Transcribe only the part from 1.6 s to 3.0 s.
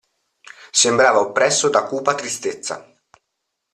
da cupa tristezza.